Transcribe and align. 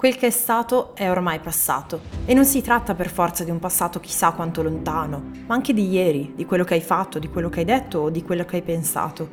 Quel 0.00 0.16
che 0.16 0.28
è 0.28 0.30
stato 0.30 0.94
è 0.94 1.10
ormai 1.10 1.40
passato 1.40 2.00
e 2.24 2.32
non 2.32 2.46
si 2.46 2.62
tratta 2.62 2.94
per 2.94 3.10
forza 3.10 3.44
di 3.44 3.50
un 3.50 3.58
passato 3.58 4.00
chissà 4.00 4.30
quanto 4.30 4.62
lontano, 4.62 5.24
ma 5.46 5.54
anche 5.54 5.74
di 5.74 5.90
ieri, 5.90 6.32
di 6.34 6.46
quello 6.46 6.64
che 6.64 6.72
hai 6.72 6.80
fatto, 6.80 7.18
di 7.18 7.28
quello 7.28 7.50
che 7.50 7.58
hai 7.58 7.66
detto 7.66 7.98
o 7.98 8.08
di 8.08 8.22
quello 8.22 8.46
che 8.46 8.56
hai 8.56 8.62
pensato. 8.62 9.28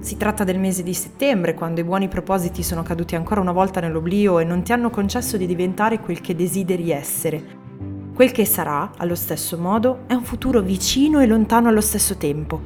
Si 0.00 0.16
tratta 0.16 0.42
del 0.42 0.58
mese 0.58 0.82
di 0.82 0.92
settembre, 0.92 1.54
quando 1.54 1.78
i 1.78 1.84
buoni 1.84 2.08
propositi 2.08 2.64
sono 2.64 2.82
caduti 2.82 3.14
ancora 3.14 3.40
una 3.40 3.52
volta 3.52 3.78
nell'oblio 3.78 4.40
e 4.40 4.44
non 4.44 4.64
ti 4.64 4.72
hanno 4.72 4.90
concesso 4.90 5.36
di 5.36 5.46
diventare 5.46 6.00
quel 6.00 6.20
che 6.20 6.34
desideri 6.34 6.90
essere. 6.90 7.44
Quel 8.12 8.32
che 8.32 8.44
sarà, 8.44 8.90
allo 8.96 9.14
stesso 9.14 9.56
modo, 9.56 10.00
è 10.08 10.14
un 10.14 10.24
futuro 10.24 10.62
vicino 10.62 11.20
e 11.20 11.28
lontano 11.28 11.68
allo 11.68 11.80
stesso 11.80 12.16
tempo. 12.16 12.60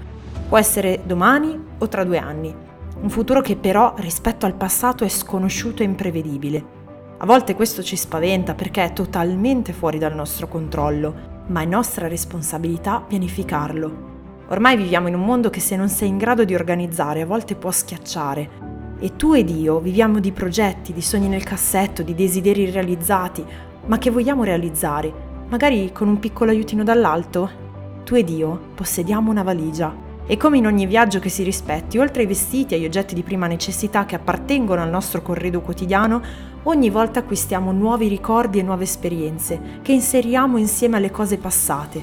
Può 0.49 0.57
essere 0.57 1.03
domani 1.05 1.63
o 1.77 1.87
tra 1.87 2.03
due 2.03 2.17
anni. 2.17 2.55
Un 2.99 3.11
futuro 3.11 3.43
che 3.43 3.57
però, 3.57 3.93
rispetto 3.99 4.47
al 4.47 4.55
passato, 4.55 5.05
è 5.05 5.09
sconosciuto 5.09 5.83
e 5.83 5.85
imprevedibile. 5.85 6.76
A 7.19 7.25
volte 7.25 7.55
questo 7.55 7.83
ci 7.83 7.97
spaventa 7.97 8.55
perché 8.55 8.85
è 8.85 8.93
totalmente 8.93 9.73
fuori 9.73 9.97
dal 9.97 10.15
nostro 10.15 10.49
controllo, 10.49 11.45
ma 11.47 11.63
è 11.63 11.65
nostra 11.65 12.09
responsabilità 12.09 13.01
pianificarlo. 13.01 14.05
Ormai 14.49 14.77
viviamo 14.77 15.09
in 15.09 15.15
un 15.15 15.25
mondo 15.25 15.49
che 15.49 15.61
se 15.61 15.77
non 15.77 15.89
sei 15.89 16.09
in 16.09 16.19
grado 16.19 16.45
di 16.45 16.55
organizzare 16.55 17.23
a 17.23 17.27
volte 17.27 17.55
può 17.55 17.71
schiacciare. 17.71 18.51
E 18.99 19.17
tu 19.17 19.33
ed 19.33 19.49
io 19.49 19.81
viviamo 19.81 20.21
di 20.21 20.31
progetti, 20.31 20.93
di 20.93 21.01
sogni 21.01 21.29
nel 21.29 21.43
cassetto, 21.43 22.03
di 22.03 22.15
desideri 22.15 22.71
realizzati, 22.71 23.43
ma 23.87 23.97
che 23.97 24.11
vogliamo 24.11 24.45
realizzare, 24.45 25.11
magari 25.49 25.93
con 25.93 26.09
un 26.09 26.19
piccolo 26.19 26.51
aiutino 26.51 26.85
dall'alto. 26.85 27.49
Tu 28.05 28.17
ed 28.17 28.29
io 28.29 28.61
possediamo 28.75 29.31
una 29.31 29.43
valigia 29.43 30.05
e 30.27 30.37
come 30.37 30.59
in 30.59 30.67
ogni 30.67 30.87
viaggio 30.87 31.21
che 31.21 31.29
si 31.29 31.45
rispetti, 31.45 31.99
oltre 31.99 32.23
ai 32.23 32.29
vestiti 32.29 32.75
e 32.75 32.79
agli 32.79 32.85
oggetti 32.85 33.15
di 33.15 33.23
prima 33.23 33.47
necessità 33.47 34.05
che 34.05 34.17
appartengono 34.17 34.83
al 34.83 34.91
nostro 34.91 35.23
corredo 35.23 35.61
quotidiano, 35.61 36.21
ogni 36.65 36.91
volta 36.91 37.21
acquistiamo 37.21 37.71
nuovi 37.71 38.09
ricordi 38.09 38.59
e 38.59 38.63
nuove 38.63 38.85
esperienze 38.85 39.79
che 39.83 39.93
inseriamo 39.93 40.57
insieme 40.59 40.97
alle 40.97 41.13
cose 41.13 41.39
passate. 41.39 42.03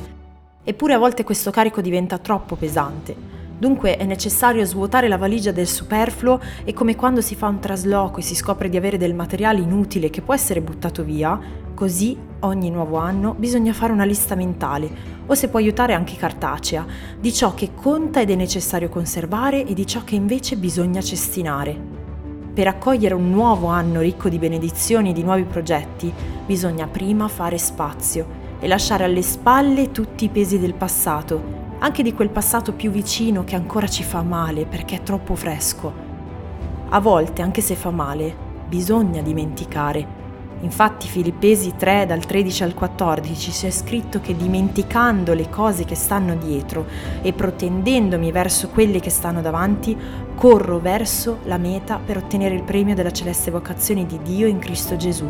Eppure 0.64 0.94
a 0.94 0.98
volte 0.98 1.26
questo 1.26 1.52
carico 1.52 1.82
diventa 1.82 2.18
troppo 2.18 2.56
pesante. 2.56 3.43
Dunque 3.64 3.96
è 3.96 4.04
necessario 4.04 4.66
svuotare 4.66 5.08
la 5.08 5.16
valigia 5.16 5.54
del 5.54 5.68
superfluo 5.68 6.38
e 6.66 6.74
come 6.74 6.98
quando 6.98 7.22
si 7.22 7.34
fa 7.34 7.48
un 7.48 7.62
trasloco 7.62 8.20
e 8.20 8.22
si 8.22 8.36
scopre 8.36 8.68
di 8.68 8.76
avere 8.76 8.98
del 8.98 9.16
materiale 9.16 9.62
inutile 9.62 10.10
che 10.10 10.22
può 10.22 10.34
essere 10.34 10.60
buttato 10.60 11.02
via, 11.02 11.40
così 11.74 12.18
ogni 12.42 12.70
nuovo 12.70 12.98
anno 12.98 13.34
bisogna 13.38 13.72
fare 13.72 13.94
una 13.94 14.04
lista 14.04 14.36
mentale 14.36 14.90
o 15.26 15.34
se 15.34 15.48
può 15.48 15.60
aiutare 15.60 15.94
anche 15.94 16.18
cartacea, 16.18 16.86
di 17.18 17.32
ciò 17.32 17.54
che 17.54 17.70
conta 17.74 18.20
ed 18.20 18.32
è 18.32 18.36
necessario 18.36 18.90
conservare 18.90 19.66
e 19.66 19.74
di 19.74 19.88
ciò 19.88 20.04
che 20.04 20.16
invece 20.16 20.58
bisogna 20.58 21.00
cestinare. 21.00 21.80
Per 22.54 22.68
accogliere 22.68 23.14
un 23.14 23.30
nuovo 23.30 23.68
anno 23.68 24.02
ricco 24.02 24.28
di 24.28 24.40
benedizioni 24.40 25.12
e 25.12 25.14
di 25.14 25.24
nuovi 25.24 25.46
progetti, 25.46 26.14
bisogna 26.46 26.88
prima 26.88 27.30
fare 27.30 27.58
spazio 27.58 28.42
e 28.60 28.68
lasciare 28.68 29.06
alle 29.06 29.22
spalle 29.22 29.92
tutti 29.92 30.26
i 30.26 30.30
pesi 30.30 30.60
del 30.60 30.74
passato, 30.74 31.63
anche 31.84 32.04
di 32.04 32.14
quel 32.14 32.30
passato 32.30 32.74
più 32.74 32.92
vicino 32.92 33.44
che 33.44 33.56
ancora 33.56 33.88
ci 33.88 34.04
fa 34.04 34.22
male 34.22 34.66
perché 34.66 34.96
è 34.96 35.04
troppo 35.04 35.36
fresco. 35.36 35.94
A 36.90 37.00
volte, 37.00 37.42
anche 37.42 37.62
se 37.62 37.76
fa 37.76 37.92
male, 37.92 38.36
bisogna 38.68 39.22
dimenticare 39.22 40.22
Infatti 40.64 41.10
Filippesi 41.10 41.74
3 41.76 42.06
dal 42.06 42.26
13 42.26 42.64
al 42.64 42.74
14 42.74 43.52
c'è 43.52 43.70
scritto 43.70 44.22
che 44.22 44.34
dimenticando 44.34 45.34
le 45.34 45.50
cose 45.50 45.84
che 45.84 45.96
stanno 45.96 46.36
dietro 46.36 46.86
e 47.22 47.34
protendendomi 47.34 48.32
verso 48.32 48.70
quelle 48.70 49.02
che 49.02 49.10
stanno 49.10 49.42
davanti, 49.42 49.96
corro 50.36 50.80
verso 50.80 51.40
la 51.44 51.58
meta 51.58 52.00
per 52.04 52.16
ottenere 52.16 52.56
il 52.56 52.64
premio 52.64 52.96
della 52.96 53.12
celeste 53.12 53.52
vocazione 53.52 54.06
di 54.06 54.20
Dio 54.24 54.48
in 54.48 54.60
Cristo 54.60 54.96
Gesù. 54.96 55.30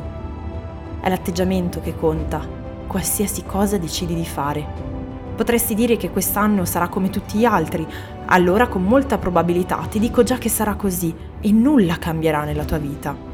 È 1.01 1.09
l'atteggiamento 1.09 1.79
che 1.81 1.95
conta, 1.95 2.47
qualsiasi 2.85 3.43
cosa 3.43 3.79
decidi 3.79 4.13
di 4.13 4.25
fare. 4.25 5.02
Potresti 5.35 5.73
dire 5.73 5.97
che 5.97 6.11
quest'anno 6.11 6.63
sarà 6.63 6.89
come 6.89 7.09
tutti 7.09 7.39
gli 7.39 7.45
altri, 7.45 7.85
allora 8.25 8.67
con 8.67 8.83
molta 8.83 9.17
probabilità 9.17 9.77
ti 9.89 9.97
dico 9.97 10.21
già 10.21 10.37
che 10.37 10.47
sarà 10.47 10.75
così 10.75 11.13
e 11.41 11.51
nulla 11.51 11.97
cambierà 11.97 12.43
nella 12.43 12.65
tua 12.65 12.77
vita. 12.77 13.31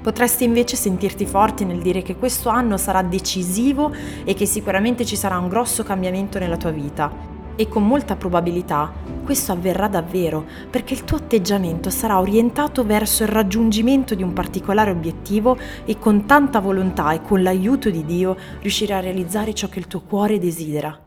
Potresti 0.00 0.44
invece 0.44 0.76
sentirti 0.76 1.26
forte 1.26 1.64
nel 1.64 1.80
dire 1.80 2.02
che 2.02 2.16
questo 2.16 2.50
anno 2.50 2.76
sarà 2.76 3.02
decisivo 3.02 3.90
e 4.22 4.34
che 4.34 4.46
sicuramente 4.46 5.04
ci 5.04 5.16
sarà 5.16 5.38
un 5.38 5.48
grosso 5.48 5.82
cambiamento 5.82 6.38
nella 6.38 6.56
tua 6.56 6.70
vita. 6.70 7.10
E 7.56 7.68
con 7.68 7.86
molta 7.86 8.14
probabilità 8.14 8.92
questo 9.24 9.52
avverrà 9.52 9.88
davvero 9.88 10.44
perché 10.68 10.94
il 10.94 11.04
tuo 11.04 11.16
atteggiamento 11.16 11.88
sarà 11.88 12.20
orientato 12.20 12.84
verso 12.84 13.22
il 13.22 13.30
raggiungimento 13.30 14.14
di 14.14 14.22
un 14.22 14.32
particolare 14.32 14.90
obiettivo 14.90 15.56
e 15.84 15.98
con 15.98 16.26
tanta 16.26 16.60
volontà 16.60 17.12
e 17.12 17.22
con 17.22 17.42
l'aiuto 17.42 17.90
di 17.90 18.04
Dio 18.04 18.36
riuscirai 18.60 18.98
a 18.98 19.00
realizzare 19.00 19.54
ciò 19.54 19.68
che 19.68 19.78
il 19.78 19.86
tuo 19.86 20.02
cuore 20.02 20.38
desidera. 20.38 21.03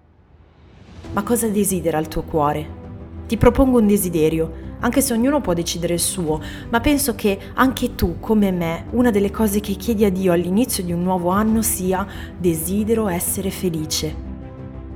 Ma 1.13 1.23
cosa 1.23 1.47
desidera 1.47 1.97
il 2.00 2.07
tuo 2.07 2.23
cuore? 2.23 2.75
Ti 3.28 3.38
propongo 3.38 3.79
un 3.79 3.88
desiderio 3.88 4.66
anche 4.79 5.01
se 5.01 5.13
ognuno 5.13 5.41
può 5.41 5.53
decidere 5.53 5.95
il 5.95 6.00
suo, 6.00 6.40
ma 6.69 6.79
penso 6.79 7.16
che 7.16 7.40
anche 7.56 7.95
tu, 7.95 8.19
come 8.19 8.51
me, 8.51 8.85
una 8.91 9.09
delle 9.09 9.31
cose 9.31 9.59
che 9.59 9.73
chiedi 9.73 10.06
a 10.06 10.12
Dio 10.12 10.31
all'inizio 10.31 10.84
di 10.84 10.91
un 10.91 11.01
nuovo 11.01 11.29
anno 11.29 11.63
sia 11.63 12.06
desidero 12.38 13.07
essere 13.07 13.50
felice. 13.50 14.25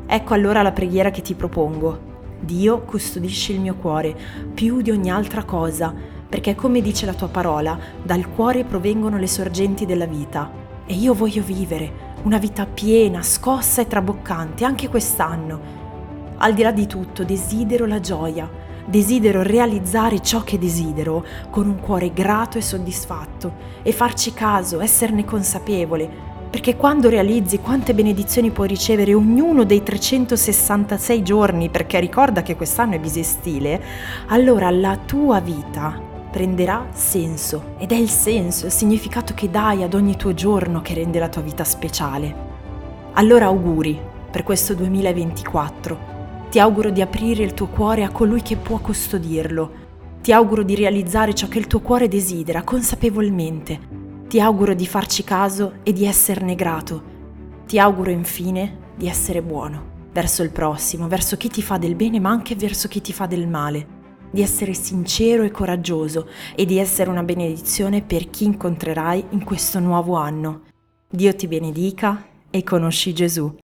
Ecco 0.06 0.34
allora 0.34 0.62
la 0.62 0.72
preghiera 0.72 1.10
che 1.10 1.22
ti 1.22 1.34
propongo. 1.34 2.10
Dio 2.42 2.82
custodisce 2.82 3.54
il 3.54 3.60
mio 3.60 3.76
cuore 3.76 4.16
più 4.54 4.82
di 4.82 4.92
ogni 4.92 5.10
altra 5.10 5.44
cosa, 5.44 5.94
perché 6.30 6.54
come 6.54 6.82
dice 6.82 7.08
la 7.08 7.14
tua 7.14 7.30
parola, 7.30 7.78
dal 8.04 8.30
cuore 8.30 8.64
provengono 8.64 9.18
le 9.18 9.28
sorgenti 9.28 9.86
della 9.86 10.06
vita. 10.06 10.60
E 10.86 10.94
io 10.94 11.14
voglio 11.14 11.42
vivere 11.42 12.10
una 12.24 12.38
vita 12.38 12.68
piena, 12.68 13.24
scossa 13.24 13.82
e 13.82 13.88
traboccante 13.88 14.64
anche 14.64 14.90
quest'anno. 14.90 15.81
Al 16.44 16.54
di 16.54 16.64
là 16.64 16.72
di 16.72 16.88
tutto 16.88 17.24
desidero 17.24 17.86
la 17.86 18.00
gioia, 18.00 18.50
Desidero 18.84 19.44
realizzare 19.44 20.22
ciò 20.22 20.42
che 20.42 20.58
desidero 20.58 21.24
con 21.52 21.68
un 21.68 21.80
cuore 21.80 22.12
grato 22.12 22.58
e 22.58 22.62
soddisfatto 22.62 23.54
e 23.84 23.92
farci 23.92 24.34
caso, 24.34 24.82
esserne 24.82 25.24
consapevole, 25.24 26.10
perché 26.50 26.76
quando 26.76 27.08
realizzi 27.08 27.60
quante 27.60 27.94
benedizioni 27.94 28.50
puoi 28.50 28.68
ricevere 28.68 29.14
ognuno 29.14 29.66
dei 29.66 29.84
366 29.84 31.22
giorni, 31.22 31.70
perché 31.70 32.00
ricorda 32.00 32.42
che 32.42 32.56
quest'anno 32.56 32.96
è 32.96 33.00
bisestile, 33.00 33.82
allora 34.28 34.72
la 34.72 34.98
tua 35.06 35.40
vita 35.40 35.98
prenderà 36.32 36.88
senso. 36.92 37.76
Ed 37.78 37.92
è 37.92 37.96
il 37.96 38.10
senso, 38.10 38.66
il 38.66 38.72
significato 38.72 39.34
che 39.36 39.50
dai 39.50 39.84
ad 39.84 39.94
ogni 39.94 40.18
tuo 40.18 40.34
giorno 40.34 40.82
che 40.82 40.96
rende 40.96 41.20
la 41.20 41.30
tua 41.30 41.44
vita 41.44 41.64
speciale. 41.64 42.50
Allora 43.14 43.46
auguri 43.46 43.98
per 44.30 44.44
questo 44.44 44.74
2024 44.74 46.21
ti 46.52 46.60
auguro 46.60 46.90
di 46.90 47.02
aprire 47.02 47.46
il 47.46 47.54
tuo 47.54 47.68
cuore 47.68 48.04
a 48.04 48.10
colui 48.10 48.42
che 48.42 48.58
può 48.58 48.78
custodirlo. 48.80 49.72
Ti 50.22 50.34
auguro 50.34 50.64
di 50.64 50.76
realizzare 50.76 51.34
ciò 51.34 51.48
che 51.48 51.58
il 51.58 51.66
tuo 51.66 51.80
cuore 51.80 52.10
desidera 52.10 52.64
consapevolmente. 52.64 53.80
Ti 54.28 54.42
auguro 54.42 54.74
di 54.74 54.86
farci 54.86 55.24
caso 55.24 55.76
e 55.84 55.94
di 55.94 56.04
esserne 56.04 56.56
grato. 56.56 57.04
Ti 57.66 57.80
auguro 57.80 58.10
infine 58.10 58.80
di 58.98 59.08
essere 59.08 59.42
buono 59.42 60.10
verso 60.12 60.44
il 60.44 60.50
prossimo, 60.50 61.08
verso 61.08 61.38
chi 61.38 61.48
ti 61.48 61.62
fa 61.62 61.78
del 61.78 61.96
bene 61.96 62.20
ma 62.20 62.32
anche 62.32 62.56
verso 62.56 62.90
chi 62.90 63.00
ti 63.00 63.14
fa 63.14 63.28
del 63.28 63.48
male. 63.48 64.00
Di 64.30 64.42
essere 64.42 64.74
sincero 64.74 65.44
e 65.44 65.52
coraggioso 65.52 66.28
e 66.54 66.66
di 66.66 66.78
essere 66.80 67.10
una 67.10 67.24
benedizione 67.24 68.02
per 68.02 68.30
chi 68.30 68.44
incontrerai 68.44 69.28
in 69.30 69.46
questo 69.46 69.80
nuovo 69.80 70.16
anno. 70.16 70.64
Dio 71.10 71.34
ti 71.34 71.48
benedica 71.48 72.26
e 72.50 72.62
conosci 72.64 73.14
Gesù. 73.14 73.61